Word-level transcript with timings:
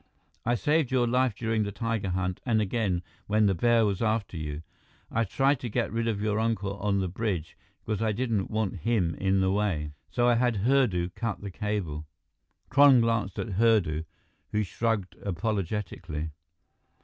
I 0.47 0.55
saved 0.55 0.89
your 0.89 1.05
life 1.05 1.35
during 1.35 1.61
the 1.61 1.71
tiger 1.71 2.09
hunt, 2.09 2.41
and 2.43 2.59
again, 2.59 3.03
when 3.27 3.45
the 3.45 3.53
bear 3.53 3.85
was 3.85 4.01
after 4.01 4.35
you. 4.35 4.63
I 5.11 5.23
tried 5.25 5.59
to 5.59 5.69
get 5.69 5.91
rid 5.93 6.07
of 6.07 6.19
your 6.23 6.39
uncle 6.39 6.75
on 6.77 7.01
the 7.01 7.07
bridge, 7.07 7.55
because 7.85 8.01
I 8.01 8.11
didn't 8.11 8.49
want 8.49 8.77
him 8.77 9.13
in 9.13 9.41
the 9.41 9.51
way. 9.51 9.91
So 10.09 10.27
I 10.27 10.33
had 10.33 10.55
Hurdu 10.63 11.11
cut 11.13 11.41
the 11.41 11.51
cable." 11.51 12.07
Kron 12.69 12.99
glanced 12.99 13.37
at 13.37 13.49
Hurdu, 13.57 14.05
who 14.51 14.63
shrugged 14.63 15.15
apologetically. 15.21 16.31